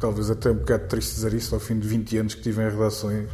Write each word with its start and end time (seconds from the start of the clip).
talvez 0.00 0.30
até 0.30 0.50
um 0.50 0.54
bocado 0.54 0.88
triste 0.88 1.14
dizer 1.14 1.34
isso 1.34 1.54
ao 1.54 1.60
fim 1.60 1.78
de 1.78 1.86
20 1.86 2.16
anos 2.16 2.34
que 2.34 2.42
tive 2.42 2.62
em 2.62 2.70
redações. 2.70 3.28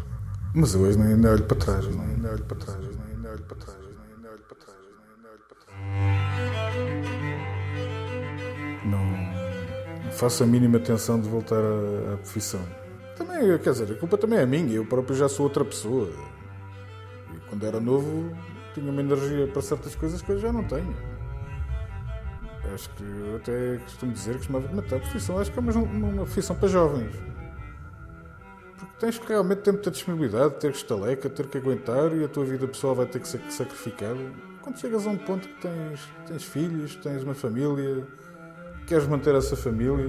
Mas 0.52 0.74
eu 0.74 0.80
hoje 0.80 0.98
nem, 0.98 1.30
olho 1.30 1.44
para 1.44 1.56
trás, 1.56 1.86
nem, 1.86 2.16
nem 2.18 2.30
olho 2.30 2.44
para 2.44 2.56
trás, 2.56 2.78
nem 2.78 3.30
olho 3.30 3.42
para 3.44 3.56
trás, 3.56 3.78
olho 3.78 5.44
para 5.48 5.56
trás. 5.58 5.76
Não, 8.84 10.04
não 10.04 10.12
faço 10.12 10.42
a 10.42 10.46
mínima 10.46 10.78
atenção 10.78 11.20
de 11.20 11.28
voltar 11.28 11.56
à, 11.62 12.14
à 12.14 12.16
profissão. 12.16 12.60
Também, 13.16 13.56
quer 13.58 13.70
dizer, 13.70 13.92
a 13.92 13.94
culpa 13.94 14.18
também 14.18 14.38
é 14.38 14.46
minha, 14.46 14.74
eu 14.74 14.84
próprio 14.84 15.14
já 15.14 15.28
sou 15.28 15.44
outra 15.44 15.64
pessoa. 15.64 16.10
E 17.34 17.38
quando 17.48 17.64
era 17.64 17.78
novo 17.78 18.34
tinha 18.74 18.90
uma 18.90 19.00
energia 19.00 19.46
para 19.46 19.62
certas 19.62 19.94
coisas 19.94 20.20
que 20.20 20.32
eu 20.32 20.38
já 20.38 20.52
não 20.52 20.64
tenho. 20.64 21.15
Acho 22.76 22.90
que 22.90 23.02
eu 23.02 23.36
até 23.36 23.78
costumo 23.78 24.12
dizer 24.12 24.32
que 24.32 24.38
costumava 24.40 24.68
matar 24.74 24.96
a 24.96 25.00
profissão. 25.00 25.38
Acho 25.38 25.50
que 25.50 25.58
é 25.58 25.62
uma, 25.62 25.72
uma 25.72 26.24
profissão 26.24 26.54
para 26.54 26.68
jovens. 26.68 27.16
Porque 28.76 28.94
tens 28.98 29.18
que 29.18 29.26
realmente 29.26 29.62
ter 29.62 29.72
muita 29.72 29.90
disponibilidade, 29.90 30.60
ter 30.60 30.72
que 30.72 30.76
estaleca, 30.76 31.30
ter 31.30 31.46
que 31.46 31.56
aguentar 31.56 32.14
e 32.14 32.22
a 32.22 32.28
tua 32.28 32.44
vida 32.44 32.68
pessoal 32.68 32.94
vai 32.94 33.06
ter 33.06 33.18
que 33.18 33.28
ser 33.28 33.40
sacrificada. 33.48 34.18
Quando 34.60 34.78
chegas 34.78 35.06
a 35.06 35.10
um 35.10 35.16
ponto 35.16 35.48
que 35.48 35.54
tens, 35.62 36.06
tens 36.26 36.44
filhos, 36.44 36.96
tens 36.96 37.22
uma 37.22 37.32
família, 37.32 38.06
queres 38.86 39.06
manter 39.06 39.34
essa 39.34 39.56
família. 39.56 40.04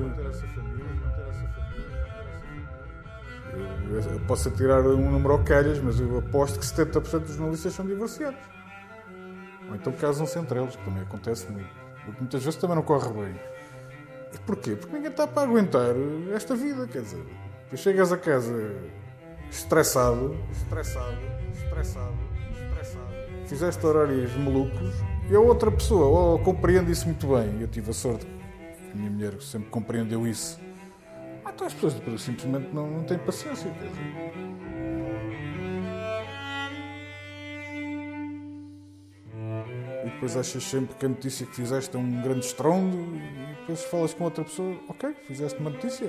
Eu, 3.89 4.20
posso 4.27 4.52
tirar 4.52 4.81
um 4.81 5.09
número 5.09 5.36
ao 5.36 5.44
calhas, 5.45 5.80
mas 5.80 6.02
eu 6.02 6.17
aposto 6.17 6.59
que 6.59 6.66
70% 6.66 7.20
dos 7.20 7.36
jornalistas 7.36 7.73
são 7.73 7.86
divorciados. 7.86 8.41
Ou 9.70 9.75
então 9.75 9.94
casam-se 9.94 10.38
entre 10.38 10.59
eles, 10.59 10.75
que 10.75 10.84
também 10.84 11.03
acontece 11.03 11.49
muito. 11.49 11.86
Porque 12.07 12.21
muitas 12.21 12.41
vezes 12.41 12.57
também 12.57 12.77
não 12.77 12.84
corre 12.84 13.09
bem. 13.09 13.35
E 14.34 14.38
porquê? 14.45 14.77
Porque 14.77 14.95
ninguém 14.95 15.11
está 15.11 15.27
para 15.27 15.43
aguentar 15.43 15.93
esta 16.33 16.55
vida, 16.55 16.88
quer 16.88 17.02
dizer. 17.02 17.21
Tu 17.70 17.75
chegas 17.75 18.13
a 18.13 18.17
casa 18.17 18.75
estressado, 19.52 20.38
estressado, 20.53 21.17
estressado, 21.53 22.17
estressado. 22.53 23.13
Fizeste 23.45 23.85
horários 23.85 24.33
malucos 24.38 24.94
e 25.30 25.35
a 25.35 25.39
outra 25.39 25.69
pessoa 25.69 26.05
ou 26.05 26.39
compreende 26.39 26.94
isso 26.94 27.05
muito 27.05 27.28
bem. 27.28 27.59
Eu 27.59 27.67
tive 27.67 27.89
a 27.89 27.94
sorte 27.94 28.25
que 28.25 28.91
a 28.94 28.95
minha 28.95 29.11
mulher 29.11 29.41
sempre 29.41 29.69
compreendeu 29.69 30.25
isso. 30.25 30.58
Ah, 31.44 31.52
então 31.53 31.67
as 31.67 31.73
pessoas 31.73 32.22
simplesmente 32.22 32.73
não, 32.73 32.89
não 32.89 33.03
têm 33.03 33.17
paciência, 33.17 33.69
quer 33.69 33.89
dizer. 33.89 34.58
E 40.08 40.09
depois 40.09 40.38
achas 40.38 40.63
sempre 40.63 40.95
que 40.95 41.05
a 41.05 41.09
notícia 41.09 41.45
que 41.45 41.53
fizeste 41.53 41.95
é 41.95 42.00
um 42.00 42.22
grande 42.22 42.45
estrondo 42.45 42.97
e 42.97 43.55
depois 43.59 43.83
falas 43.86 44.13
com 44.13 44.23
outra 44.23 44.44
pessoa, 44.44 44.77
ok, 44.88 45.13
fizeste 45.27 45.59
uma 45.59 45.69
notícia, 45.69 46.08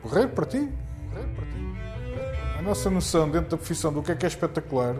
correr 0.00 0.28
para 0.28 0.46
ti, 0.46 0.68
correr 1.10 1.26
para 1.34 1.46
ti. 1.46 2.58
A 2.58 2.62
nossa 2.62 2.88
noção 2.88 3.28
dentro 3.28 3.50
da 3.50 3.56
profissão 3.56 3.92
do 3.92 4.02
que 4.02 4.12
é 4.12 4.14
que 4.14 4.24
é 4.24 4.28
espetacular 4.28 4.94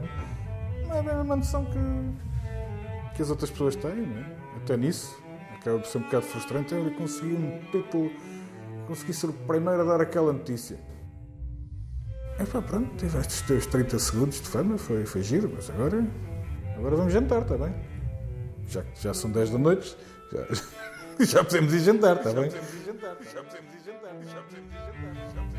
não 0.88 0.96
é 0.96 0.98
a 0.98 1.02
mesma 1.02 1.36
noção 1.36 1.64
que, 1.64 3.16
que 3.16 3.22
as 3.22 3.30
outras 3.30 3.50
pessoas 3.50 3.76
têm, 3.76 3.94
não 3.94 4.18
é? 4.18 4.26
Até 4.56 4.76
nisso, 4.76 5.16
acaba 5.54 5.78
por 5.78 5.86
ser 5.86 5.98
um 5.98 6.02
bocado 6.02 6.26
frustrante, 6.26 6.74
eu 6.74 6.90
consegui 6.94 7.34
um 7.34 7.60
título, 7.70 8.10
consegui 8.86 9.14
ser 9.14 9.28
o 9.28 9.32
primeiro 9.32 9.80
a 9.82 9.84
dar 9.84 10.00
aquela 10.00 10.32
notícia. 10.32 10.76
E 12.40 12.44
pá, 12.44 12.60
pronto, 12.60 12.96
tiveste 12.96 13.34
os 13.34 13.42
teus 13.42 13.66
30 13.66 13.98
segundos 13.98 14.40
de 14.40 14.48
fama, 14.48 14.76
foi, 14.76 15.06
foi 15.06 15.22
giro, 15.22 15.52
mas 15.54 15.70
agora, 15.70 16.04
agora 16.76 16.96
vamos 16.96 17.12
jantar, 17.12 17.42
está 17.42 17.56
bem? 17.56 17.91
Já, 18.72 18.82
já 18.98 19.12
são 19.12 19.30
10 19.30 19.50
da 19.50 19.58
noite, 19.58 19.94
já, 20.32 20.46
já 21.26 21.44
podemos 21.44 21.74
ir 21.74 21.80
jantar, 21.80 22.16
está 22.16 22.32
bem? 22.32 22.50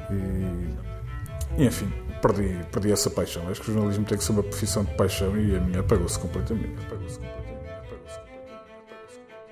E, 0.09 1.61
e 1.61 1.65
enfim, 1.67 1.93
perdi, 2.19 2.59
perdi 2.71 2.91
essa 2.91 3.11
paixão. 3.11 3.47
Acho 3.49 3.61
que 3.61 3.69
o 3.69 3.73
jornalismo 3.75 4.03
tem 4.05 4.17
que 4.17 4.23
ser 4.23 4.31
uma 4.31 4.41
profissão 4.41 4.83
de 4.83 4.95
paixão 4.95 5.37
e 5.37 5.55
a 5.55 5.61
minha 5.61 5.81
apagou-se 5.81 6.17
completamente. 6.17 6.73
Apagou-se 6.87 7.19
completamente. 7.19 7.69
Apagou-se 7.69 8.15
completamente. 8.15 8.43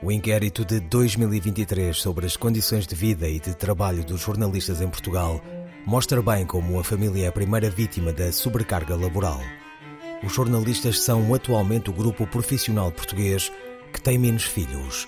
O 0.02 0.12
inquérito 0.12 0.66
de 0.66 0.80
2023 0.80 1.96
sobre 1.96 2.26
as 2.26 2.36
condições 2.36 2.88
de 2.88 2.96
vida 2.96 3.28
e 3.28 3.40
de 3.40 3.54
trabalho 3.56 4.04
dos 4.04 4.22
jornalistas 4.22 4.82
em 4.82 4.90
Portugal 4.90 5.40
mostra 5.86 6.20
bem 6.20 6.48
como 6.48 6.80
a 6.80 6.84
família 6.84 7.26
é 7.26 7.28
a 7.28 7.32
primeira 7.32 7.70
vítima 7.70 8.12
da 8.12 8.32
sobrecarga 8.32 8.96
laboral. 8.96 9.40
Os 10.24 10.34
jornalistas 10.34 11.02
são 11.02 11.34
atualmente 11.34 11.90
o 11.90 11.94
grupo 11.94 12.28
profissional 12.28 12.92
português 12.92 13.52
que 13.92 14.00
tem 14.00 14.20
menos 14.20 14.44
filhos, 14.44 15.08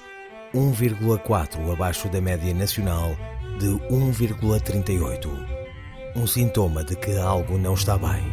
1,4 0.53 1.72
abaixo 1.72 2.09
da 2.09 2.19
média 2.19 2.51
nacional 2.51 3.16
de 3.59 3.68
1,38. 3.94 5.29
Um 6.16 6.25
sintoma 6.25 6.84
de 6.84 6.96
que 6.96 7.16
algo 7.16 7.59
não 7.59 7.75
está 7.75 7.96
bem. 7.96 8.24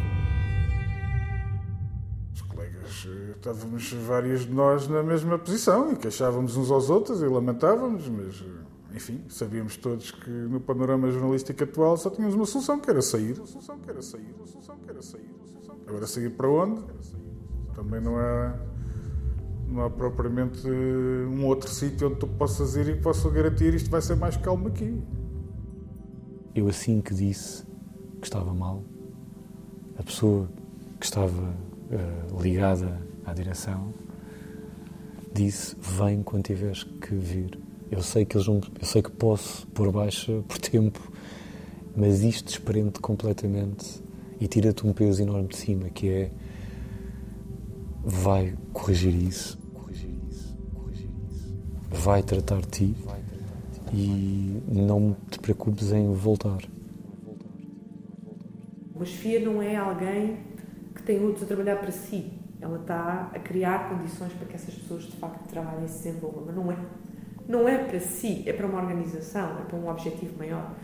Os 2.33 2.41
colegas, 2.41 3.07
eh, 3.07 3.33
estávamos 3.35 3.93
vários 3.93 4.45
de 4.47 4.51
nós 4.51 4.87
na 4.87 5.03
mesma 5.03 5.37
posição 5.37 5.93
e 5.93 5.95
queixávamos 5.95 6.57
uns 6.57 6.71
aos 6.71 6.89
outros 6.89 7.21
e 7.21 7.25
lamentávamos, 7.25 8.07
mas 8.09 8.41
eh, 8.41 8.95
enfim, 8.95 9.23
sabíamos 9.29 9.77
todos 9.77 10.09
que 10.09 10.29
no 10.29 10.59
panorama 10.59 11.11
jornalístico 11.11 11.63
atual 11.63 11.95
só 11.95 12.09
tínhamos 12.09 12.33
uma 12.33 12.45
solução, 12.47 12.79
que 12.79 12.89
era 12.89 13.03
sair. 13.03 13.39
A 13.39 13.45
solução 13.45 13.77
que 13.77 13.89
era 13.89 14.01
sair, 14.01 14.35
a 14.43 14.47
solução 14.47 14.77
que 14.79 14.89
era 14.89 15.01
sair. 15.01 15.29
Agora 15.87 16.07
sair 16.07 16.29
para 16.31 16.49
onde? 16.49 16.81
Também 17.75 18.01
não 18.01 18.17
há, 18.17 18.55
não 19.67 19.83
há 19.83 19.89
propriamente 19.89 20.67
um 20.67 21.45
outro 21.45 21.69
sítio 21.69 22.07
onde 22.07 22.17
tu 22.17 22.27
possas 22.27 22.75
ir 22.75 22.89
e 22.89 22.95
que 22.95 23.01
possa 23.01 23.29
garantir 23.29 23.73
isto 23.73 23.89
vai 23.89 24.01
ser 24.01 24.15
mais 24.15 24.37
calmo 24.37 24.67
aqui. 24.67 25.01
Eu 26.53 26.67
assim 26.67 27.01
que 27.01 27.13
disse 27.13 27.63
que 28.19 28.27
estava 28.27 28.53
mal, 28.53 28.83
a 29.97 30.03
pessoa 30.03 30.49
que 30.99 31.05
estava 31.05 31.41
uh, 31.41 32.41
ligada 32.41 33.01
à 33.25 33.33
direção 33.33 33.93
disse: 35.33 35.75
Vem 35.79 36.21
quando 36.23 36.43
tiveres 36.43 36.83
que 36.83 37.15
vir. 37.15 37.59
Eu 37.89 38.01
sei 38.01 38.25
que 38.25 38.37
eles 38.37 38.47
vão, 38.47 38.61
eu 38.79 38.85
sei 38.85 39.01
que 39.01 39.11
posso 39.11 39.67
pôr 39.67 39.91
baixa 39.91 40.41
por 40.47 40.57
tempo, 40.59 40.99
mas 41.95 42.21
isto 42.21 42.45
desprende 42.45 42.99
completamente 42.99 44.01
e 44.41 44.47
tira-te 44.47 44.85
um 44.87 44.91
peso 44.91 45.21
enorme 45.21 45.47
de 45.47 45.55
cima, 45.55 45.89
que 45.91 46.09
é 46.09 46.31
vai 48.03 48.55
corrigir 48.73 49.13
isso, 49.13 49.59
vai 51.91 52.23
tratar 52.23 52.59
de 52.61 52.67
ti 52.67 52.95
e 53.93 54.63
não 54.67 55.15
te 55.29 55.37
preocupes 55.37 55.91
em 55.91 56.11
voltar. 56.11 56.57
Uma 58.95 59.05
chefia 59.05 59.39
não 59.39 59.61
é 59.61 59.75
alguém 59.75 60.37
que 60.95 61.03
tem 61.03 61.23
outros 61.23 61.43
a 61.43 61.45
trabalhar 61.45 61.75
para 61.75 61.91
si. 61.91 62.31
Ela 62.59 62.79
está 62.79 63.31
a 63.33 63.39
criar 63.39 63.89
condições 63.89 64.33
para 64.33 64.47
que 64.47 64.55
essas 64.55 64.73
pessoas 64.73 65.03
de 65.03 65.13
facto 65.13 65.47
trabalhem 65.47 65.85
e 65.85 65.89
se 65.89 66.03
desenvolvam, 66.03 66.43
mas 66.47 66.55
não 66.55 66.71
é. 66.71 66.77
Não 67.47 67.67
é 67.67 67.77
para 67.83 67.99
si, 67.99 68.43
é 68.47 68.53
para 68.53 68.65
uma 68.65 68.79
organização, 68.79 69.59
é 69.59 69.63
para 69.63 69.77
um 69.77 69.89
objetivo 69.89 70.37
maior. 70.37 70.75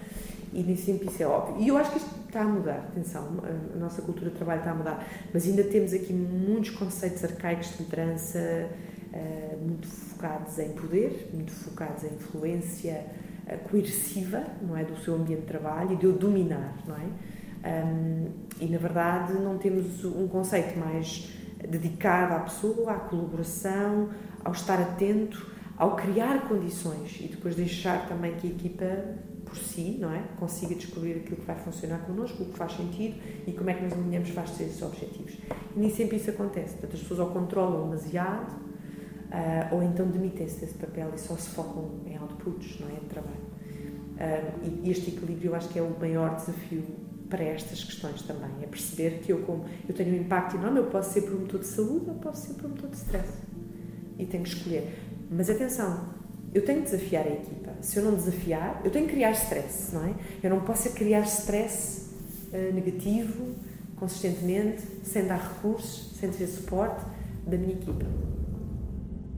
E 0.53 0.63
nem 0.63 0.75
sempre 0.75 1.07
isso 1.07 1.21
é 1.21 1.27
óbvio. 1.27 1.63
E 1.63 1.67
eu 1.67 1.77
acho 1.77 1.91
que 1.91 1.97
isto 1.97 2.09
está 2.37 2.41
a 2.43 2.47
mudar, 2.47 2.77
atenção, 2.77 3.39
a 3.73 3.77
nossa 3.77 4.01
cultura 4.03 4.29
de 4.29 4.35
trabalho 4.35 4.59
está 4.59 4.71
a 4.71 4.75
mudar, 4.75 5.07
mas 5.33 5.47
ainda 5.47 5.63
temos 5.63 5.91
aqui 5.91 6.13
muitos 6.13 6.69
conceitos 6.71 7.23
arcaicos 7.23 7.75
de 7.75 7.83
liderança, 7.83 8.69
uh, 9.11 9.57
muito 9.65 9.87
focados 9.87 10.59
em 10.59 10.71
poder, 10.73 11.29
muito 11.33 11.51
focados 11.51 12.03
em 12.03 12.13
influência 12.13 13.05
uh, 13.47 13.69
coerciva, 13.69 14.43
não 14.61 14.77
é, 14.77 14.83
do 14.83 14.95
seu 14.97 15.15
ambiente 15.15 15.41
de 15.41 15.47
trabalho 15.47 15.93
e 15.93 15.95
de 15.95 16.05
o 16.05 16.13
dominar, 16.13 16.75
não 16.87 16.95
é? 16.95 17.07
E 18.61 18.67
na 18.67 18.77
verdade 18.77 19.33
não 19.33 19.57
temos 19.57 20.05
um 20.05 20.27
conceito 20.27 20.79
mais 20.79 21.29
dedicado 21.67 22.35
à 22.35 22.39
pessoa, 22.39 22.93
à 22.93 22.95
colaboração, 22.95 24.09
ao 24.45 24.53
estar 24.53 24.79
atento, 24.79 25.51
ao 25.75 25.95
criar 25.95 26.47
condições 26.47 27.17
e 27.19 27.27
depois 27.27 27.55
deixar 27.55 28.07
também 28.07 28.35
que 28.35 28.47
a 28.47 28.49
equipa 28.51 28.85
por 29.47 29.57
si, 29.57 29.97
não 29.99 30.11
é? 30.13 30.23
Consiga 30.39 30.75
descobrir 30.75 31.17
aquilo 31.17 31.37
que 31.37 31.45
vai 31.45 31.55
funcionar 31.55 31.99
connosco, 31.99 32.43
o 32.43 32.45
que 32.47 32.57
faz 32.57 32.73
sentido 32.73 33.15
e 33.45 33.51
como 33.53 33.69
é 33.69 33.73
que 33.73 33.83
nos 33.83 33.93
alinhamos 33.93 34.29
para 34.31 34.43
esses 34.43 34.81
objetivos. 34.81 35.33
E 35.75 35.79
nem 35.79 35.89
sempre 35.89 36.17
isso 36.17 36.29
acontece. 36.29 36.73
Portanto, 36.73 36.95
as 36.95 37.01
pessoas 37.01 37.19
ou 37.19 37.27
controlam 37.27 37.89
demasiado 37.89 38.51
uh, 39.27 39.75
ou 39.75 39.83
então 39.83 40.07
demitem-se 40.07 40.59
desse 40.59 40.75
papel 40.75 41.11
e 41.15 41.19
só 41.19 41.35
se 41.35 41.49
focam 41.49 42.01
em 42.05 42.17
outputs, 42.17 42.79
não 42.79 42.89
é? 42.89 42.99
De 42.99 43.05
trabalho. 43.05 43.47
Uh, 44.17 44.81
e 44.83 44.89
este 44.89 45.11
equilíbrio 45.11 45.51
eu 45.51 45.55
acho 45.55 45.69
que 45.69 45.79
é 45.79 45.81
o 45.81 45.95
maior 45.99 46.35
desafio 46.35 46.83
para 47.29 47.43
estas 47.43 47.83
questões 47.83 48.21
também. 48.21 48.49
É 48.61 48.67
perceber 48.67 49.19
que 49.19 49.31
eu, 49.31 49.39
como 49.39 49.65
eu 49.87 49.93
tenho 49.93 50.13
um 50.13 50.21
impacto 50.21 50.55
enorme, 50.55 50.79
eu 50.79 50.85
posso 50.85 51.13
ser 51.13 51.21
promotor 51.21 51.59
de 51.59 51.67
saúde 51.67 52.09
ou 52.09 52.15
posso 52.15 52.47
ser 52.47 52.53
promotor 52.53 52.89
de 52.89 52.97
stress. 52.97 53.33
E 54.17 54.25
tenho 54.25 54.43
que 54.43 54.49
escolher. 54.49 54.97
Mas 55.29 55.49
atenção, 55.49 56.09
eu 56.57 56.65
tenho 56.65 56.81
que 56.81 56.91
desafiar 56.91 57.25
a 57.25 57.29
equipa. 57.29 57.71
Se 57.81 57.97
eu 57.97 58.03
não 58.03 58.15
desafiar, 58.15 58.81
eu 58.83 58.89
tenho 58.89 59.05
que 59.05 59.13
criar 59.13 59.31
stress, 59.31 59.93
não 59.93 60.05
é? 60.05 60.15
Eu 60.41 60.49
não 60.49 60.61
posso 60.61 60.91
criar 60.91 61.21
stress 61.21 62.07
uh, 62.51 62.73
negativo, 62.73 63.55
consistentemente, 63.95 64.81
sem 65.03 65.25
dar 65.25 65.37
recursos, 65.37 66.15
sem 66.19 66.29
ter 66.31 66.47
suporte 66.47 67.05
da 67.45 67.57
minha 67.57 67.73
equipa. 67.73 68.05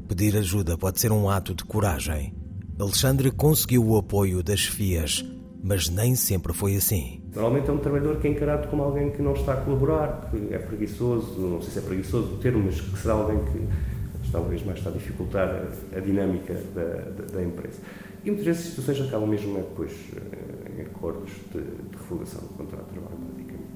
Pedir 0.07 0.37
ajuda 0.37 0.77
pode 0.77 0.99
ser 0.99 1.11
um 1.11 1.29
ato 1.29 1.53
de 1.53 1.63
coragem. 1.65 2.33
Alexandre 2.79 3.31
conseguiu 3.31 3.85
o 3.85 3.97
apoio 3.97 4.41
das 4.41 4.65
FIAs, 4.65 5.25
Mas 5.61 5.89
nem 5.89 6.15
sempre 6.15 6.53
foi 6.53 6.77
assim. 6.77 7.21
Normalmente 7.35 7.69
é 7.69 7.73
um 7.73 7.79
trabalhador 7.79 8.17
que 8.21 8.29
é 8.29 8.31
encarado 8.31 8.69
como 8.69 8.81
alguém 8.81 9.11
que 9.11 9.21
não 9.21 9.33
está 9.33 9.53
a 9.53 9.57
colaborar, 9.57 10.29
que 10.31 10.53
é 10.53 10.57
preguiçoso, 10.57 11.37
não 11.37 11.61
sei 11.61 11.73
se 11.73 11.79
é 11.79 11.81
preguiçoso 11.81 12.35
o 12.35 12.37
termo, 12.37 12.63
mas 12.63 12.79
que 12.79 12.97
será 12.97 13.15
alguém 13.15 13.43
que 13.43 13.67
talvez 14.31 14.63
mais 14.65 14.77
está 14.77 14.89
a 14.89 14.93
dificultar 14.93 15.47
a, 15.47 15.97
a 15.97 15.99
dinâmica 15.99 16.53
da, 16.75 16.83
da, 16.83 17.33
da, 17.33 17.43
empresa. 17.43 17.79
E 18.23 18.29
muitas 18.29 18.45
vezes 18.45 18.61
as 18.61 18.69
situações 18.69 19.07
acabam 19.07 19.29
mesmo 19.29 19.57
é, 19.57 19.61
depois 19.61 19.91
eh, 20.15 20.71
em 20.77 20.81
acordos 20.81 21.31
de, 21.53 21.61
de 21.61 21.97
revogação 21.97 22.41
do 22.41 22.49
contrato 22.49 22.85
de 22.85 22.91
trabalho, 22.91 23.17
basicamente. 23.17 23.69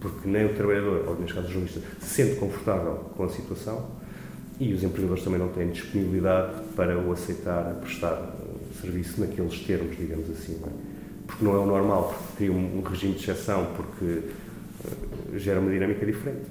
Porque 0.00 0.28
nem 0.28 0.46
o 0.46 0.54
trabalhador, 0.54 1.08
ou 1.08 1.18
neste 1.18 1.34
caso 1.34 1.48
o 1.48 1.50
jornalista, 1.50 1.80
se 2.00 2.06
sente 2.06 2.36
confortável 2.36 2.94
com 3.16 3.24
a 3.24 3.28
situação 3.28 3.86
e 4.58 4.72
os 4.72 4.82
empregadores 4.82 5.22
também 5.22 5.38
não 5.38 5.48
têm 5.48 5.70
disponibilidade 5.70 6.62
para 6.74 6.98
o 6.98 7.12
aceitar 7.12 7.70
a 7.70 7.74
prestar 7.74 8.12
eh, 8.12 8.80
serviço 8.80 9.20
naqueles 9.20 9.60
termos, 9.60 9.96
digamos 9.96 10.30
assim. 10.30 10.58
Não 10.60 10.68
é? 10.68 10.96
Porque 11.26 11.44
não 11.44 11.54
é 11.54 11.58
o 11.58 11.66
normal, 11.66 12.14
porque 12.14 12.36
cria 12.36 12.52
um, 12.52 12.78
um 12.78 12.82
regime 12.82 13.14
de 13.14 13.20
exceção, 13.20 13.66
porque 13.74 14.04
uh, 14.04 15.38
gera 15.38 15.60
uma 15.60 15.70
dinâmica 15.70 16.06
diferente. 16.06 16.46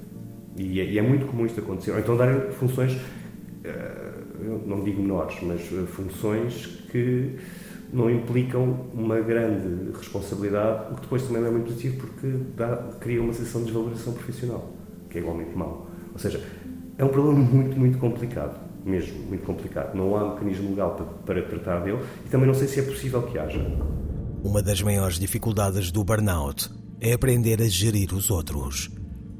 E 0.56 0.80
é, 0.80 0.84
e 0.84 0.98
é, 0.98 1.02
muito 1.02 1.26
comum 1.26 1.46
isto 1.46 1.60
acontecer. 1.60 1.92
Ou 1.92 1.98
então 1.98 2.16
darem 2.16 2.50
funções, 2.52 2.92
uh, 2.92 4.66
não 4.66 4.82
digo 4.82 5.02
menores, 5.02 5.36
mas 5.42 5.60
funções 5.88 6.66
que 6.90 7.36
não 7.92 8.10
implicam 8.10 8.86
uma 8.92 9.20
grande 9.20 9.92
responsabilidade, 9.96 10.92
o 10.92 10.94
que 10.96 11.02
depois 11.02 11.22
também 11.22 11.42
não 11.42 11.48
é 11.48 11.50
muito 11.52 11.66
positivo 11.66 11.98
porque 11.98 12.26
dá, 12.56 12.76
cria 13.00 13.22
uma 13.22 13.32
sensação 13.32 13.60
de 13.60 13.66
desvalorização 13.66 14.12
profissional, 14.12 14.72
que 15.08 15.18
é 15.18 15.20
igualmente 15.20 15.56
mau. 15.56 15.88
Ou 16.12 16.18
seja, 16.18 16.42
é 16.98 17.04
um 17.04 17.08
problema 17.08 17.38
muito, 17.38 17.78
muito 17.78 17.98
complicado, 17.98 18.58
mesmo, 18.84 19.18
muito 19.26 19.44
complicado. 19.44 19.94
Não 19.94 20.16
há 20.16 20.34
mecanismo 20.34 20.70
legal 20.70 20.94
para, 20.94 21.06
para 21.34 21.42
tratar 21.42 21.80
dele 21.80 21.98
e 22.24 22.28
também 22.28 22.46
não 22.46 22.54
sei 22.54 22.66
se 22.66 22.80
é 22.80 22.82
possível 22.82 23.22
que 23.22 23.38
haja. 23.38 23.60
Uma 24.42 24.62
das 24.62 24.80
maiores 24.80 25.18
dificuldades 25.18 25.90
do 25.90 26.04
burnout 26.04 26.70
é 27.00 27.12
aprender 27.12 27.60
a 27.60 27.68
gerir 27.68 28.14
os 28.14 28.30
outros. 28.30 28.90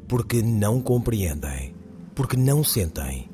Porque 0.08 0.40
não 0.42 0.80
compreendem, 0.80 1.74
porque 2.14 2.36
não 2.36 2.62
sentem, 2.62 3.28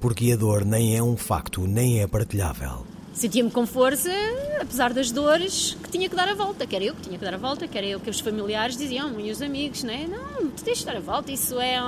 porque 0.00 0.32
a 0.32 0.36
dor 0.36 0.64
nem 0.64 0.96
é 0.96 1.02
um 1.02 1.16
facto 1.16 1.66
nem 1.66 2.00
é 2.00 2.06
partilhável. 2.06 2.86
Sentia-me 3.12 3.50
com 3.50 3.64
força, 3.64 4.10
apesar 4.60 4.92
das 4.92 5.12
dores, 5.12 5.76
que 5.82 5.90
tinha 5.90 6.08
que 6.08 6.16
dar 6.16 6.28
a 6.28 6.34
volta. 6.34 6.66
Que 6.66 6.74
era 6.74 6.84
eu 6.84 6.94
que 6.94 7.02
tinha 7.02 7.18
que 7.18 7.24
dar 7.24 7.34
a 7.34 7.36
volta, 7.36 7.68
que 7.68 7.78
era 7.78 7.86
eu 7.86 8.00
que 8.00 8.10
os 8.10 8.18
familiares 8.18 8.76
diziam, 8.76 9.20
e 9.20 9.30
os 9.30 9.40
amigos, 9.40 9.84
né? 9.84 10.08
Não, 10.10 10.50
tu 10.50 10.64
tens 10.64 10.78
de 10.78 10.86
dar 10.86 10.96
a 10.96 11.00
volta, 11.00 11.30
isso 11.30 11.60
é 11.60 11.78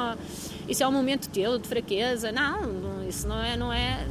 isso 0.68 0.82
é 0.82 0.88
um 0.88 0.92
momento 0.92 1.28
teu 1.28 1.58
de 1.58 1.66
fraqueza. 1.66 2.30
Não, 2.30 3.06
isso 3.08 3.26
não 3.26 3.42
é, 3.42 3.56
não 3.56 3.72
é. 3.72 4.06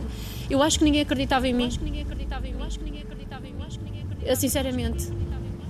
Eu 0.49 0.61
acho 0.61 0.77
que 0.79 0.85
ninguém 0.85 1.01
acreditava 1.01 1.47
em 1.47 1.53
mim. 1.53 1.63
Eu 1.63 1.67
acho 1.67 1.79
que 1.79 1.85
ninguém 1.85 2.01
acreditava 2.01 2.47
em 2.47 2.53
mim. 2.53 2.59
Eu 2.59 2.65
acho 2.65 2.79
que 2.79 2.85
ninguém 2.85 3.01
acreditava 3.01 3.47
em 3.47 3.53
mim. 3.53 3.59
Eu 3.59 3.65
acho 3.65 3.79
que 3.79 3.85
ninguém 3.85 4.01
acreditava 4.01 4.27
em 4.27 4.33
mim. 4.33 4.39
Sinceramente. 4.39 5.24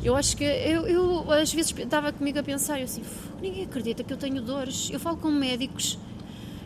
Eu 0.06 0.16
acho 0.16 0.38
que 0.38 0.44
eu, 0.44 0.86
eu 0.86 1.32
às 1.32 1.52
vezes 1.52 1.74
estava 1.76 2.14
comigo 2.14 2.38
a 2.38 2.44
pensar, 2.44 2.78
eu 2.78 2.86
assim, 2.86 3.02
ninguém 3.42 3.64
acredita 3.64 4.04
que 4.04 4.14
eu 4.14 4.18
tenho 4.18 4.40
dores. 4.40 4.92
Eu 4.92 5.00
falo 5.00 5.18
com 5.18 5.32
médicos, 5.32 5.98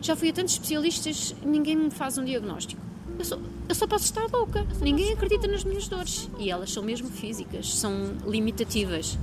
já 0.02 0.14
fui 0.14 0.28
a 0.28 0.32
tantos 0.34 0.52
especialistas, 0.52 1.34
ninguém 1.42 1.74
me 1.74 1.90
faz 1.90 2.18
um 2.18 2.24
diagnóstico. 2.24 2.82
Eu 3.18 3.24
só, 3.24 3.38
eu 3.66 3.74
só 3.74 3.86
posso 3.86 4.04
estar 4.04 4.26
louca. 4.30 4.66
Ninguém 4.82 5.14
acredita 5.14 5.48
nas 5.48 5.64
minhas 5.64 5.88
dores. 5.88 6.28
E 6.38 6.50
elas 6.50 6.70
são 6.70 6.82
mesmo 6.82 7.08
físicas, 7.08 7.74
são 7.74 8.12
limitativas. 8.26 9.18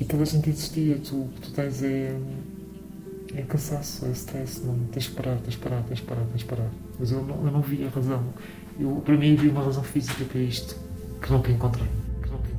E 0.00 0.04
toda 0.04 0.24
a 0.24 0.26
gente 0.26 0.50
existia, 0.50 0.98
tu, 0.98 1.22
o 1.22 1.28
que 1.28 1.40
tu 1.40 1.52
tens 1.52 1.84
é, 1.84 2.18
é 3.36 3.42
cansaço, 3.42 4.06
é 4.06 4.10
stress, 4.10 4.60
não, 4.64 4.76
tens 4.86 5.04
de 5.04 5.10
parar, 5.10 5.36
tens 5.38 5.54
de 5.54 5.58
parar, 5.58 5.82
tens 5.84 5.98
de 6.00 6.04
parar, 6.04 6.24
tens 6.24 6.40
de 6.40 6.44
parar. 6.46 6.70
Mas 6.98 7.12
eu 7.12 7.24
não, 7.24 7.46
eu 7.46 7.52
não 7.52 7.62
vi 7.62 7.84
a 7.84 7.90
razão. 7.90 8.24
Eu, 8.78 9.02
para 9.04 9.16
mim 9.16 9.34
havia 9.34 9.52
uma 9.52 9.62
razão 9.62 9.84
física 9.84 10.24
para 10.24 10.40
isto, 10.40 10.87
que 11.20 11.32
nunca 11.32 11.50
encontrei. 11.50 11.88
Que 12.22 12.28
encontrei. 12.28 12.54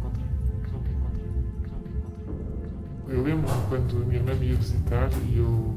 Eu 3.08 3.24
lembro 3.24 3.50
quando 3.70 4.04
a 4.04 4.06
minha 4.06 4.20
irmã 4.20 4.36
me 4.36 4.48
ia 4.48 4.56
visitar 4.56 5.10
e 5.28 5.38
eu, 5.38 5.76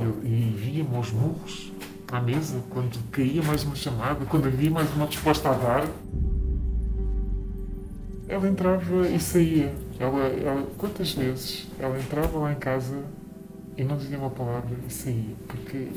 eu 0.00 0.20
e 0.24 0.54
via-me 0.56 0.96
aos 0.96 1.12
murros 1.12 1.72
à 2.10 2.20
mesa, 2.20 2.60
quando 2.70 2.98
caía 3.10 3.42
mais 3.42 3.62
uma 3.64 3.76
chamada, 3.76 4.24
quando 4.26 4.46
havia 4.46 4.70
mais 4.70 4.92
uma 4.94 5.06
resposta 5.06 5.50
a 5.50 5.52
dar, 5.52 5.88
ela 8.26 8.48
entrava 8.48 9.08
e 9.08 9.18
saía. 9.20 9.72
Ela, 9.98 10.20
ela, 10.28 10.66
quantas 10.78 11.12
vezes 11.12 11.68
ela 11.78 11.98
entrava 11.98 12.38
lá 12.38 12.52
em 12.52 12.56
casa 12.56 13.04
e 13.76 13.84
não 13.84 13.96
dizia 13.96 14.18
uma 14.18 14.30
palavra 14.30 14.76
e 14.86 14.92
saía? 14.92 15.34
Porque 15.46 15.88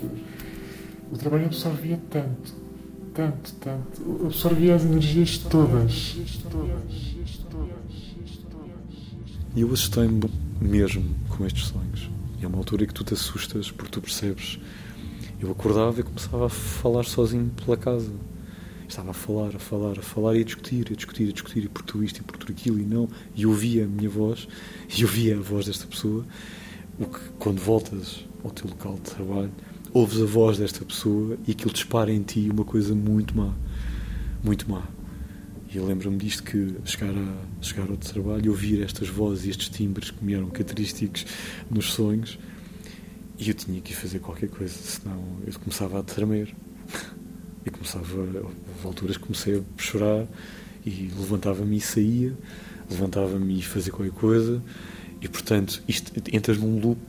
o 1.11 1.17
trabalho 1.17 1.45
absorvia 1.45 1.99
tanto, 2.09 2.53
tanto, 3.13 3.53
tanto. 3.55 4.25
Absorvia 4.25 4.75
as 4.75 4.83
energias 4.83 5.37
todas. 5.37 6.15
E 9.55 9.61
eu 9.61 9.67
assustei-me 9.67 10.21
mesmo 10.59 11.15
com 11.29 11.45
estes 11.45 11.67
sonhos. 11.67 12.09
E 12.39 12.45
é 12.45 12.47
uma 12.47 12.57
altura 12.57 12.85
que 12.85 12.93
tu 12.93 13.03
te 13.03 13.13
assustas 13.13 13.71
porque 13.71 13.91
tu 13.91 14.01
percebes. 14.01 14.59
Eu 15.39 15.51
acordava 15.51 15.99
e 15.99 16.03
começava 16.03 16.45
a 16.45 16.49
falar 16.49 17.03
sozinho 17.03 17.51
pela 17.63 17.77
casa 17.77 18.11
estava 18.93 19.11
a 19.11 19.13
falar, 19.13 19.55
a 19.55 19.59
falar, 19.59 19.99
a 19.99 20.01
falar 20.01 20.35
e 20.35 20.41
a 20.41 20.43
discutir, 20.43 20.87
a 20.91 20.95
discutir, 20.95 21.29
a 21.29 21.31
discutir, 21.31 21.63
e 21.65 21.69
por 21.69 21.81
tudo 21.83 22.03
isto 22.03 22.19
e 22.19 22.23
por 22.23 22.37
tudo 22.37 22.51
aquilo, 22.51 22.79
e 22.79 22.83
não. 22.83 23.09
E 23.35 23.45
ouvia 23.45 23.85
a 23.85 23.87
minha 23.87 24.09
voz, 24.09 24.47
e 24.95 25.03
ouvia 25.03 25.35
a 25.35 25.41
voz 25.41 25.65
desta 25.65 25.87
pessoa. 25.87 26.25
O 26.99 27.05
que, 27.05 27.19
quando 27.39 27.59
voltas 27.59 28.25
ao 28.43 28.51
teu 28.51 28.69
local 28.69 28.95
de 28.95 29.01
trabalho, 29.01 29.51
ouves 29.93 30.21
a 30.21 30.25
voz 30.25 30.57
desta 30.57 30.83
pessoa 30.83 31.37
e 31.47 31.51
aquilo 31.51 31.71
dispara 31.71 32.11
em 32.11 32.21
ti 32.21 32.49
uma 32.51 32.65
coisa 32.65 32.95
muito 32.95 33.35
má. 33.37 33.53
Muito 34.43 34.69
má. 34.69 34.83
E 35.71 35.77
eu 35.77 35.85
lembro-me 35.85 36.17
disto 36.17 36.43
que 36.43 36.75
chegar, 36.85 37.13
a, 37.15 37.63
chegar 37.63 37.89
ao 37.89 37.97
trabalho 37.97 38.51
ouvir 38.51 38.83
estas 38.83 39.07
vozes 39.07 39.45
e 39.45 39.49
estes 39.49 39.69
timbres 39.69 40.11
que 40.11 40.23
me 40.23 40.33
eram 40.33 40.49
característicos 40.49 41.25
nos 41.69 41.93
sonhos, 41.93 42.37
e 43.37 43.49
eu 43.49 43.53
tinha 43.55 43.81
que 43.81 43.95
fazer 43.95 44.19
qualquer 44.19 44.49
coisa, 44.49 44.73
senão 44.73 45.21
eu 45.45 45.53
começava 45.59 45.99
a 45.99 46.03
tremer. 46.03 46.53
E 47.65 47.69
começava, 47.69 48.15
houve 48.15 48.85
alturas 48.85 49.17
comecei 49.17 49.57
a 49.57 49.81
chorar 49.81 50.27
e 50.85 51.09
levantava-me 51.17 51.77
e 51.77 51.81
saía, 51.81 52.37
levantava-me 52.89 53.57
e 53.57 53.61
fazia 53.61 53.91
qualquer 53.91 54.13
coisa. 54.13 54.61
E 55.21 55.27
portanto, 55.27 55.81
isto, 55.87 56.11
entras 56.31 56.57
num 56.57 56.79
loop 56.79 56.99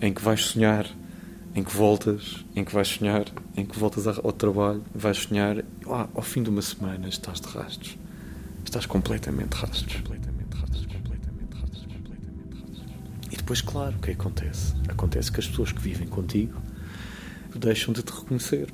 em 0.00 0.12
que 0.12 0.22
vais 0.22 0.42
sonhar, 0.42 0.90
em 1.54 1.62
que 1.62 1.74
voltas, 1.74 2.44
em 2.56 2.64
que 2.64 2.72
vais 2.72 2.88
sonhar, 2.88 3.24
em 3.56 3.64
que 3.64 3.78
voltas 3.78 4.06
ao 4.06 4.32
trabalho, 4.32 4.82
vais 4.94 5.18
sonhar, 5.18 5.64
ah, 5.88 6.08
ao 6.14 6.22
fim 6.22 6.42
de 6.42 6.50
uma 6.50 6.62
semana 6.62 7.08
estás 7.08 7.40
de 7.40 7.48
rastros. 7.48 7.98
Estás 8.64 8.86
completamente 8.86 9.54
rastros. 9.54 9.96
Completamente 9.96 10.54
rastros, 10.56 10.86
completamente 10.86 11.54
rastros, 11.54 11.86
completamente 11.86 12.60
rastros. 12.60 12.86
E 13.30 13.36
depois, 13.36 13.60
claro, 13.60 13.96
o 13.96 14.00
que 14.00 14.12
acontece? 14.12 14.74
Acontece 14.88 15.30
que 15.30 15.40
as 15.40 15.46
pessoas 15.46 15.72
que 15.72 15.80
vivem 15.80 16.06
contigo 16.06 16.60
deixam 17.54 17.92
de 17.92 18.02
te 18.02 18.10
reconhecer 18.10 18.72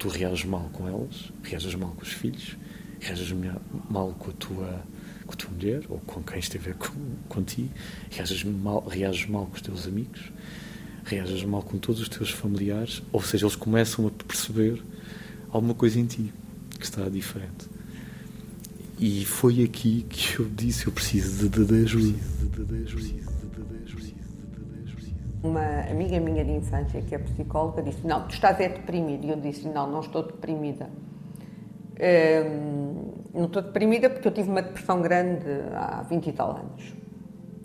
tu 0.00 0.08
reages 0.08 0.46
mal 0.46 0.70
com 0.72 0.88
elas, 0.88 1.30
reages 1.42 1.74
mal 1.74 1.90
com 1.90 2.02
os 2.02 2.12
filhos, 2.12 2.56
reages 2.98 3.34
mal 3.90 4.14
com 4.18 4.30
a 4.30 4.32
tua, 4.32 4.84
com 5.26 5.32
a 5.32 5.36
tua 5.36 5.50
mulher 5.50 5.82
ou 5.90 5.98
com 6.00 6.22
quem 6.22 6.38
estiver 6.38 6.74
com, 6.74 6.88
contigo, 7.28 7.70
reages 8.10 8.42
mal, 8.42 8.80
reages 8.88 9.28
mal 9.28 9.44
com 9.44 9.54
os 9.54 9.60
teus 9.60 9.86
amigos, 9.86 10.32
reages 11.10 11.44
mal 11.44 11.62
com 11.62 11.78
todos 11.78 12.00
os 12.00 12.08
teus 12.08 12.30
familiares, 12.30 13.02
ou 13.12 13.20
seja, 13.20 13.46
eles 13.46 13.56
começam 13.56 14.06
a 14.06 14.10
perceber 14.10 14.82
alguma 15.50 15.74
coisa 15.74 15.98
em 15.98 16.06
ti 16.06 16.32
que 16.78 16.84
está 16.84 17.08
diferente. 17.08 17.68
E 18.98 19.24
foi 19.24 19.64
aqui 19.64 20.06
que 20.08 20.38
eu 20.38 20.46
disse: 20.46 20.86
eu 20.86 20.92
preciso 20.92 21.48
de, 21.48 21.64
de, 21.64 21.84
de. 21.84 22.16
Uma 25.42 25.90
amiga 25.90 26.20
minha 26.20 26.44
de 26.44 26.52
infância, 26.52 27.00
que 27.00 27.14
é 27.14 27.18
psicóloga, 27.18 27.82
disse: 27.82 28.06
Não, 28.06 28.28
tu 28.28 28.34
estás 28.34 28.60
é 28.60 28.68
deprimido. 28.68 29.24
E 29.24 29.30
eu 29.30 29.40
disse: 29.40 29.66
Não, 29.66 29.90
não 29.90 30.00
estou 30.00 30.22
deprimida. 30.22 30.90
Hum, 31.98 33.12
não 33.32 33.46
estou 33.46 33.62
deprimida 33.62 34.10
porque 34.10 34.28
eu 34.28 34.32
tive 34.32 34.50
uma 34.50 34.62
depressão 34.62 35.00
grande 35.00 35.46
há 35.74 36.02
20 36.02 36.26
e 36.26 36.32
tal 36.32 36.56
anos. 36.56 36.94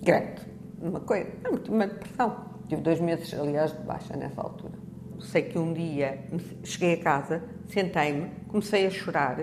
Grande. 0.02 0.42
Uma 0.82 1.02
coisa. 1.02 1.30
Uma 1.70 1.88
depressão. 1.88 2.55
Tive 2.68 2.82
dois 2.82 3.00
meses, 3.00 3.34
aliás, 3.34 3.72
de 3.72 3.84
baixa 3.84 4.16
nessa 4.16 4.42
altura. 4.42 4.74
Sei 5.20 5.44
que 5.44 5.58
um 5.58 5.74
dia 5.74 6.26
cheguei 6.64 6.94
a 6.96 7.04
casa, 7.04 7.44
sentei-me, 7.68 8.30
comecei 8.48 8.86
a 8.86 8.90
chorar. 8.90 9.38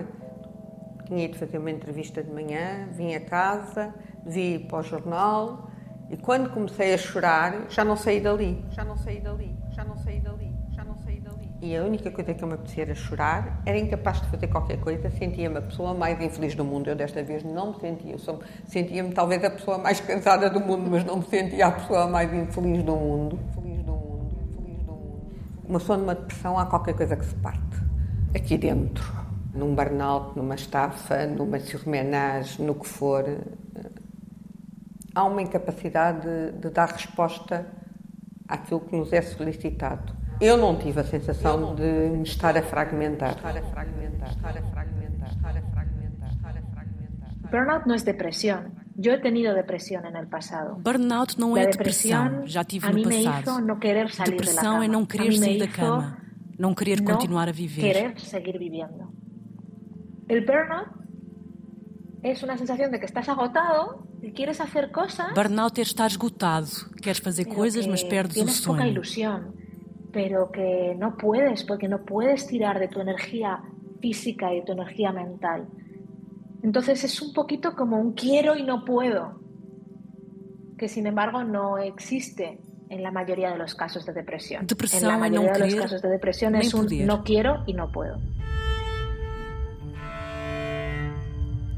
Tinha 1.05 1.25
ido 1.25 1.37
fazer 1.37 1.57
uma 1.57 1.71
entrevista 1.71 2.23
de 2.23 2.31
manhã, 2.31 2.87
vim 2.91 3.13
a 3.15 3.21
casa, 3.21 3.93
vi 4.25 4.59
para 4.59 4.79
o 4.79 4.83
jornal 4.83 5.69
e 6.09 6.17
quando 6.17 6.49
comecei 6.51 6.93
a 6.93 6.97
chorar, 6.97 7.69
já 7.69 7.83
não 7.83 7.95
saí 7.95 8.21
dali, 8.21 8.63
já 8.69 8.83
não 8.83 8.95
saí 8.95 9.19
dali, 9.19 9.57
já 9.71 9.83
não 9.83 9.97
saí 9.97 10.19
dali, 10.19 10.52
E 11.63 11.77
a 11.77 11.81
única 11.81 12.11
coisa 12.11 12.33
que 12.33 12.43
eu 12.43 12.47
me 12.49 12.55
apetecia 12.55 12.83
era 12.83 12.93
chorar, 12.93 13.61
era 13.65 13.77
incapaz 13.77 14.19
de 14.19 14.27
fazer 14.27 14.47
qualquer 14.47 14.81
coisa, 14.81 15.09
sentia-me 15.09 15.59
a 15.59 15.61
pessoa 15.61 15.93
mais 15.93 16.19
infeliz 16.19 16.55
do 16.55 16.65
mundo. 16.65 16.89
Eu 16.89 16.95
desta 16.95 17.23
vez 17.23 17.41
não 17.41 17.71
me 17.71 17.79
sentia, 17.79 18.17
sentia-me 18.67 19.13
talvez 19.13 19.41
a 19.45 19.49
pessoa 19.49 19.77
mais 19.77 19.97
cansada 20.05 20.49
do 20.49 20.59
mundo, 20.59 20.91
mas 20.91 21.05
não 21.05 21.19
me 21.19 21.25
sentia 21.25 21.67
a 21.67 21.71
pessoa 21.71 22.05
mais 22.05 22.33
infeliz 22.33 22.83
do 22.83 22.93
mundo. 22.97 23.39
Feliz 23.55 23.81
do 23.81 23.93
mundo, 23.93 24.35
feliz 24.57 24.83
do 24.83 24.91
mundo. 24.91 25.31
Uma 25.63 25.79
pessoa 25.79 25.97
numa 25.97 26.15
depressão 26.15 26.59
há 26.59 26.65
qualquer 26.65 26.95
coisa 26.95 27.15
que 27.15 27.25
se 27.25 27.35
parte. 27.35 27.77
Aqui 28.35 28.57
dentro. 28.57 29.23
num 29.53 29.73
burnout, 29.73 30.35
numa 30.35 30.55
estafa, 30.55 31.25
numa 31.25 31.61
surmenage, 31.61 32.61
no 32.61 32.75
que 32.75 32.87
for, 32.87 33.23
há 35.15 35.23
uma 35.23 35.41
incapacidade 35.41 36.27
de, 36.27 36.59
de, 36.59 36.69
dar 36.71 36.89
resposta 36.89 37.65
àquilo 38.49 38.81
que 38.81 38.97
nos 38.97 39.13
é 39.13 39.21
solicitado. 39.21 40.22
Eu 40.43 40.57
não 40.57 40.75
tive 40.75 40.99
a 40.99 41.05
sensação 41.05 41.73
de 41.73 41.89
me 42.17 42.23
estar 42.23 42.57
a 42.57 42.61
fragmentar. 42.61 43.37
Burnout 47.49 47.87
no 47.87 47.93
es 47.93 48.03
depresión. 48.03 48.73
Yo 48.97 49.13
he 49.13 49.19
tenido 49.19 49.53
depresión 49.53 50.05
en 50.05 50.17
el 50.17 50.27
pasado. 50.27 50.75
Burnout 50.83 51.39
não 51.39 51.55
é 51.55 51.67
depressão. 51.67 52.45
Já 52.45 52.65
tive 52.65 52.91
no 52.91 53.03
passado. 53.03 53.61
No 53.61 53.75
depressão 54.31 54.83
é 54.83 54.87
não 54.89 55.05
querer 55.05 55.31
sair 55.37 55.59
da 55.59 55.67
cama, 55.69 56.17
não 56.59 56.75
querer 56.75 56.99
no 56.99 57.05
continuar 57.05 57.47
a 57.47 57.53
viver. 57.53 57.81
Querer 57.81 58.19
seguir 58.19 58.57
viviendo. 58.59 59.13
El 60.27 60.45
burnout 60.45 60.89
es 62.21 62.43
una 62.43 62.57
sensación 62.57 62.91
de 62.91 62.99
que 62.99 63.05
estás 63.05 63.29
agotado 63.29 64.07
y 64.21 64.33
quieres 64.33 64.59
hacer 64.59 64.91
cosas. 64.91 65.33
Burnout 65.33 65.79
é 65.79 65.83
estar 65.83 66.07
esgotado, 66.11 66.67
queres 67.01 67.19
fazer 67.19 67.45
coisas, 67.47 67.87
mas 67.87 68.03
perdes 68.03 68.43
o 68.43 68.47
sonho. 68.49 68.77
poca 68.77 68.87
ilusión, 68.87 69.62
pero 70.13 70.51
que 70.51 70.95
no 70.97 71.17
puedes 71.17 71.63
porque 71.63 71.87
no 71.87 72.05
puedes 72.05 72.45
tirar 72.47 72.79
de 72.79 72.87
tu 72.87 73.01
energía 73.01 73.61
física 73.99 74.53
y 74.53 74.57
de 74.59 74.65
tu 74.65 74.71
energía 74.71 75.11
mental. 75.11 75.67
Entonces 76.61 77.03
es 77.03 77.21
un 77.21 77.33
poquito 77.33 77.75
como 77.75 77.97
un 77.99 78.13
quiero 78.13 78.55
y 78.55 78.63
no 78.63 78.85
puedo, 78.85 79.41
que 80.77 80.87
sin 80.87 81.07
embargo 81.07 81.43
no 81.43 81.77
existe 81.77 82.59
en 82.89 83.01
la 83.01 83.11
mayoría 83.11 83.51
de 83.51 83.57
los 83.57 83.73
casos 83.75 84.05
de 84.05 84.13
depresión. 84.13 84.67
Depresión 84.67 85.03
en 85.03 85.09
la 85.09 85.17
mayoría 85.17 85.53
de 85.53 85.59
los 85.59 85.75
casos 85.75 86.01
de 86.01 86.09
depresión 86.09 86.55
es 86.55 86.73
un 86.73 86.87
no 87.05 87.23
quiero 87.23 87.63
y 87.65 87.73
no 87.73 87.91
puedo. 87.91 88.19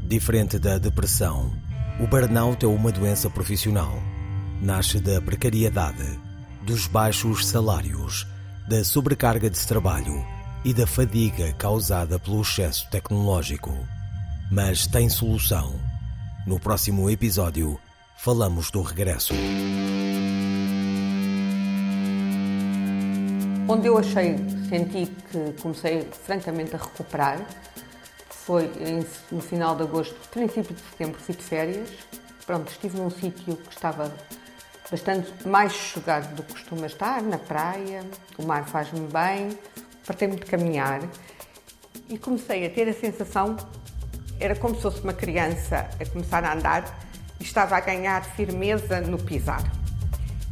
Diferente 0.08 0.60
da 0.60 0.78
depressão, 0.78 1.52
o 2.00 2.06
burnout 2.06 2.64
é 2.64 2.68
uma 2.68 2.92
doença 2.92 3.28
profissional. 3.28 3.92
Nasce 4.62 5.00
da 5.00 5.20
precariedade, 5.20 6.20
dos 6.66 6.88
baixos 6.88 7.48
salários, 7.48 8.28
da 8.68 8.84
sobrecarga 8.84 9.50
de 9.50 9.68
trabalho 9.68 10.26
e 10.64 10.74
da 10.74 10.88
fadiga 10.88 11.54
causada 11.54 12.18
pelo 12.20 12.42
excesso 12.42 12.90
tecnológico 12.90 13.72
mas 14.52 14.86
tem 14.86 15.10
solução. 15.10 15.74
No 16.46 16.60
próximo 16.60 17.10
episódio, 17.10 17.80
falamos 18.18 18.70
do 18.70 18.82
regresso. 18.82 19.34
Onde 23.68 23.88
eu 23.88 23.98
achei, 23.98 24.38
senti 24.70 25.08
que 25.08 25.62
comecei 25.62 26.08
francamente 26.26 26.76
a 26.76 26.78
recuperar, 26.78 27.44
foi 28.30 28.70
no 29.32 29.42
final 29.42 29.76
de 29.76 29.84
agosto, 29.84 30.16
princípio 30.30 30.76
de 30.76 30.82
setembro, 30.82 31.20
fui 31.20 31.36
de 31.36 31.44
férias. 31.44 31.90
Pronto, 32.46 32.72
estive 32.72 33.00
num 33.00 33.10
sítio 33.10 33.56
que 33.56 33.74
estava 33.74 34.14
bastante 34.90 35.48
mais 35.48 35.74
sossegado 35.74 36.36
do 36.36 36.44
que 36.44 36.54
costuma 36.54 36.86
estar, 36.86 37.22
na 37.22 37.38
praia, 37.38 38.04
o 38.38 38.44
mar 38.44 38.68
faz-me 38.68 39.08
bem, 39.08 39.58
partei-me 40.06 40.36
de 40.36 40.46
caminhar 40.46 41.02
e 42.10 42.18
comecei 42.18 42.66
a 42.66 42.70
ter 42.70 42.88
a 42.88 42.94
sensação 42.94 43.58
era 44.40 44.56
como 44.56 44.76
se 44.76 44.82
fosse 44.82 45.02
uma 45.02 45.14
criança 45.14 45.90
a 46.00 46.06
começar 46.06 46.44
a 46.44 46.54
andar 46.54 47.00
e 47.40 47.44
estava 47.44 47.78
a 47.78 47.80
ganhar 47.80 48.24
firmeza 48.24 49.02
no 49.02 49.18
pisar. 49.18 49.64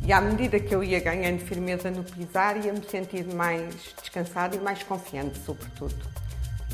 E 0.06 0.12
à 0.12 0.20
medida 0.20 0.60
que 0.60 0.74
eu 0.74 0.84
ia 0.84 1.00
ganhando 1.00 1.40
firmeza 1.40 1.90
no 1.90 2.04
pisar, 2.04 2.58
ia-me 2.64 2.84
sentir 2.90 3.26
mais 3.34 3.74
descansada 4.02 4.56
e 4.56 4.60
mais 4.60 4.84
confiante, 4.84 5.40
sobretudo. 5.46 5.96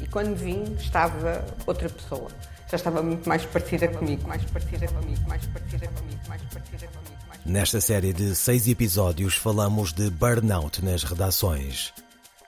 E 0.01 0.07
quando 0.07 0.35
vim, 0.35 0.63
estava 0.79 1.45
outra 1.67 1.89
pessoa. 1.89 2.29
Já 2.69 2.77
estava 2.77 3.01
muito 3.03 3.27
mais 3.27 3.45
parecida 3.45 3.87
comigo, 3.87 4.27
mais 4.27 4.43
parecida 4.45 4.87
comigo, 4.87 5.21
mais 5.27 5.45
parecida 5.47 5.87
comigo, 5.87 6.21
mais 6.27 6.41
parecida 6.43 6.87
comigo. 6.87 7.28
Nesta 7.45 7.79
série 7.79 8.13
de 8.13 8.35
seis 8.35 8.67
episódios, 8.67 9.35
falamos 9.35 9.93
de 9.93 10.09
burnout 10.09 10.83
nas 10.83 11.03
redações. 11.03 11.93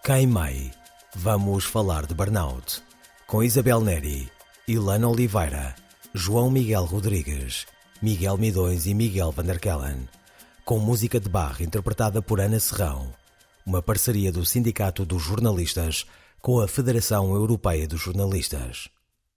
Queimei. 0.04 0.72
Vamos 1.16 1.64
falar 1.64 2.06
de 2.06 2.14
burnout. 2.14 2.84
Com 3.26 3.42
Isabel 3.42 3.82
Neri, 3.82 4.30
Ilana 4.68 5.08
Oliveira, 5.08 5.74
João 6.14 6.52
Miguel 6.52 6.86
Rodrigues, 6.86 7.66
Miguel 8.02 8.38
Midões 8.38 8.86
e 8.86 8.94
Miguel 8.94 9.32
Vanderkellen, 9.32 10.08
com 10.66 10.78
música 10.78 11.20
de 11.20 11.30
barra 11.30 11.64
interpretada 11.64 12.22
por 12.22 12.40
Ana 12.40 12.60
Serrão, 12.60 13.14
uma 13.66 13.82
parceria 13.82 14.32
do 14.32 14.46
Sindicato 14.46 15.06
dos 15.06 15.24
Jornalistas 15.24 16.06
com 16.42 16.60
a 16.60 16.68
Federação 16.68 17.34
Europeia 17.34 17.88
dos 17.88 18.02
Jornalistas. 18.02 18.90